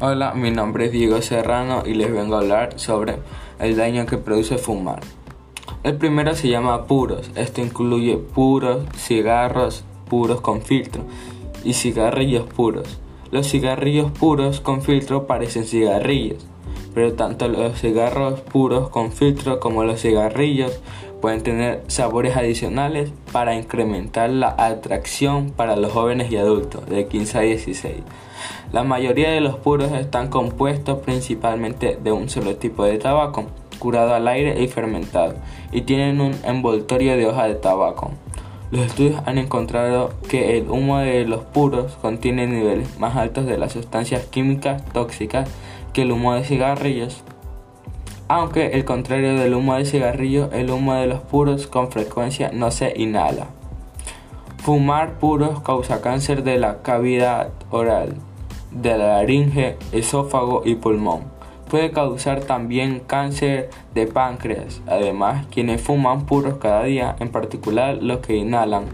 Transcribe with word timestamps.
Hola, 0.00 0.32
mi 0.32 0.52
nombre 0.52 0.84
es 0.84 0.92
Diego 0.92 1.20
Serrano 1.22 1.82
y 1.84 1.94
les 1.94 2.12
vengo 2.12 2.36
a 2.36 2.38
hablar 2.38 2.78
sobre 2.78 3.16
el 3.58 3.76
daño 3.76 4.06
que 4.06 4.16
produce 4.16 4.56
fumar. 4.56 5.00
El 5.82 5.96
primero 5.96 6.36
se 6.36 6.48
llama 6.48 6.84
puros. 6.84 7.32
Esto 7.34 7.62
incluye 7.62 8.16
puros, 8.16 8.84
cigarros 8.94 9.84
puros 10.08 10.40
con 10.40 10.62
filtro 10.62 11.02
y 11.64 11.72
cigarrillos 11.72 12.46
puros. 12.46 13.00
Los 13.32 13.50
cigarrillos 13.50 14.12
puros 14.12 14.60
con 14.60 14.82
filtro 14.82 15.26
parecen 15.26 15.64
cigarrillos, 15.64 16.46
pero 16.98 17.12
tanto 17.12 17.46
los 17.46 17.80
cigarros 17.80 18.40
puros 18.40 18.88
con 18.88 19.12
filtro 19.12 19.60
como 19.60 19.84
los 19.84 20.00
cigarrillos 20.00 20.80
pueden 21.20 21.44
tener 21.44 21.84
sabores 21.86 22.36
adicionales 22.36 23.12
para 23.30 23.54
incrementar 23.54 24.30
la 24.30 24.56
atracción 24.58 25.50
para 25.50 25.76
los 25.76 25.92
jóvenes 25.92 26.32
y 26.32 26.38
adultos 26.38 26.86
de 26.86 27.06
15 27.06 27.38
a 27.38 27.42
16. 27.42 27.94
La 28.72 28.82
mayoría 28.82 29.30
de 29.30 29.40
los 29.40 29.54
puros 29.54 29.92
están 29.92 30.26
compuestos 30.26 30.98
principalmente 30.98 31.96
de 32.02 32.10
un 32.10 32.28
solo 32.28 32.56
tipo 32.56 32.82
de 32.82 32.98
tabaco, 32.98 33.44
curado 33.78 34.12
al 34.12 34.26
aire 34.26 34.60
y 34.60 34.66
fermentado, 34.66 35.36
y 35.70 35.82
tienen 35.82 36.20
un 36.20 36.34
envoltorio 36.42 37.16
de 37.16 37.26
hoja 37.26 37.46
de 37.46 37.54
tabaco. 37.54 38.10
Los 38.72 38.86
estudios 38.86 39.22
han 39.24 39.38
encontrado 39.38 40.10
que 40.28 40.58
el 40.58 40.68
humo 40.68 40.98
de 40.98 41.24
los 41.26 41.44
puros 41.44 41.92
contiene 42.02 42.48
niveles 42.48 42.98
más 42.98 43.16
altos 43.16 43.46
de 43.46 43.56
las 43.56 43.72
sustancias 43.72 44.26
químicas 44.26 44.84
tóxicas 44.86 45.48
que 45.92 46.02
el 46.02 46.12
humo 46.12 46.34
de 46.34 46.44
cigarrillos. 46.44 47.22
Aunque 48.28 48.68
el 48.68 48.84
contrario 48.84 49.38
del 49.38 49.54
humo 49.54 49.74
de 49.74 49.84
cigarrillo, 49.84 50.50
el 50.52 50.70
humo 50.70 50.94
de 50.94 51.06
los 51.06 51.20
puros 51.20 51.66
con 51.66 51.90
frecuencia 51.90 52.50
no 52.52 52.70
se 52.70 52.92
inhala. 52.96 53.46
Fumar 54.58 55.18
puros 55.18 55.60
causa 55.62 56.02
cáncer 56.02 56.42
de 56.42 56.58
la 56.58 56.82
cavidad 56.82 57.50
oral, 57.70 58.16
de 58.70 58.98
la 58.98 59.14
laringe, 59.14 59.76
esófago 59.92 60.62
y 60.64 60.74
pulmón. 60.74 61.22
Puede 61.70 61.90
causar 61.90 62.40
también 62.40 63.00
cáncer 63.00 63.70
de 63.94 64.06
páncreas. 64.06 64.82
Además, 64.86 65.46
quienes 65.50 65.80
fuman 65.80 66.26
puros 66.26 66.58
cada 66.58 66.84
día, 66.84 67.16
en 67.20 67.30
particular 67.30 67.98
los 68.02 68.18
que 68.18 68.36
inhalan, 68.36 68.84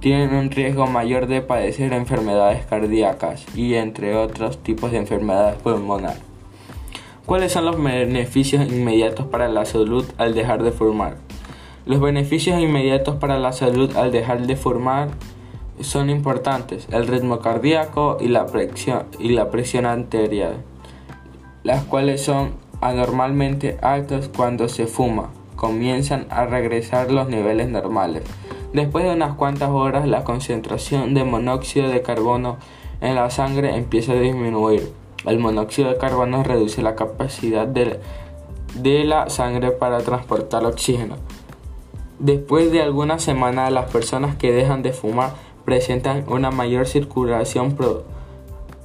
tienen 0.00 0.34
un 0.34 0.50
riesgo 0.50 0.86
mayor 0.86 1.26
de 1.26 1.42
padecer 1.42 1.92
enfermedades 1.92 2.64
cardíacas 2.66 3.44
y 3.54 3.74
entre 3.74 4.16
otros 4.16 4.58
tipos 4.62 4.92
de 4.92 4.98
enfermedades 4.98 5.56
pulmonares. 5.56 6.29
¿Cuáles 7.26 7.52
son 7.52 7.66
los 7.66 7.80
beneficios 7.80 8.66
inmediatos 8.66 9.26
para 9.26 9.48
la 9.48 9.64
salud 9.64 10.04
al 10.16 10.34
dejar 10.34 10.62
de 10.62 10.72
fumar? 10.72 11.16
Los 11.86 12.00
beneficios 12.00 12.58
inmediatos 12.60 13.16
para 13.16 13.38
la 13.38 13.52
salud 13.52 13.94
al 13.96 14.10
dejar 14.10 14.46
de 14.46 14.56
fumar 14.56 15.10
son 15.80 16.10
importantes, 16.10 16.88
el 16.90 17.06
ritmo 17.06 17.38
cardíaco 17.40 18.16
y 18.20 18.28
la 18.28 18.46
presión, 18.46 19.04
y 19.18 19.30
la 19.30 19.50
presión 19.50 19.86
arterial, 19.86 20.64
las 21.62 21.84
cuales 21.84 22.22
son 22.22 22.52
anormalmente 22.80 23.78
altas 23.82 24.30
cuando 24.34 24.68
se 24.68 24.86
fuma, 24.86 25.30
comienzan 25.56 26.26
a 26.30 26.46
regresar 26.46 27.12
los 27.12 27.28
niveles 27.28 27.68
normales. 27.68 28.22
Después 28.72 29.04
de 29.04 29.12
unas 29.12 29.34
cuantas 29.34 29.70
horas 29.70 30.08
la 30.08 30.24
concentración 30.24 31.14
de 31.14 31.24
monóxido 31.24 31.88
de 31.88 32.02
carbono 32.02 32.56
en 33.00 33.14
la 33.14 33.30
sangre 33.30 33.76
empieza 33.76 34.12
a 34.12 34.20
disminuir. 34.20 34.99
El 35.26 35.38
monóxido 35.38 35.90
de 35.90 35.98
carbono 35.98 36.42
reduce 36.42 36.82
la 36.82 36.94
capacidad 36.94 37.66
de, 37.66 38.00
la 39.04 39.28
sangre 39.28 39.70
para 39.70 39.98
transportar 39.98 40.64
oxígeno. 40.64 41.16
Después 42.18 42.72
de 42.72 42.82
algunas 42.82 43.22
semanas, 43.22 43.70
las 43.72 43.90
personas 43.90 44.36
que 44.36 44.52
dejan 44.52 44.82
de 44.82 44.92
fumar 44.92 45.34
presentan 45.64 46.24
una 46.28 46.50
mayor 46.50 46.86
circulación, 46.86 47.76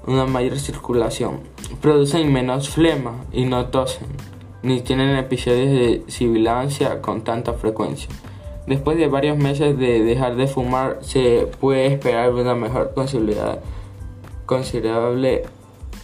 una 0.05 0.25
mayor 0.25 0.59
circulación, 0.59 1.39
producen 1.81 2.31
menos 2.31 2.69
flema 2.69 3.23
y 3.31 3.45
no 3.45 3.67
tosen, 3.67 4.07
ni 4.61 4.81
tienen 4.81 5.15
episodios 5.15 5.69
de 5.69 6.03
sibilancia 6.07 7.01
con 7.01 7.23
tanta 7.23 7.53
frecuencia. 7.53 8.09
Después 8.67 8.97
de 8.97 9.07
varios 9.07 9.37
meses 9.37 9.77
de 9.77 10.03
dejar 10.03 10.35
de 10.35 10.47
fumar, 10.47 10.97
se 11.01 11.47
puede 11.59 11.85
esperar 11.87 12.33
una 12.33 12.55
mejor 12.55 12.93
considerable 14.45 15.43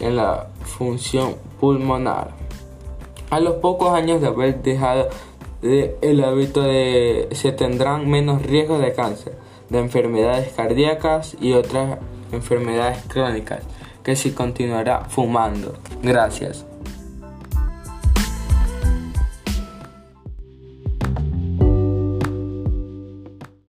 en 0.00 0.16
la 0.16 0.48
función 0.64 1.36
pulmonar. 1.60 2.30
A 3.30 3.40
los 3.40 3.56
pocos 3.56 3.92
años 3.94 4.20
de 4.20 4.26
haber 4.26 4.62
dejado 4.62 5.08
el 5.62 6.24
hábito 6.24 6.62
de, 6.62 7.28
se 7.32 7.52
tendrán 7.52 8.10
menos 8.10 8.42
riesgos 8.42 8.80
de 8.80 8.92
cáncer, 8.92 9.34
de 9.70 9.78
enfermedades 9.78 10.52
cardíacas 10.52 11.36
y 11.40 11.52
otras 11.52 11.98
enfermedades 12.32 12.98
crónicas 13.08 13.62
que 14.02 14.16
si 14.16 14.32
continuará 14.32 15.04
fumando. 15.04 15.74
Gracias. 16.02 16.66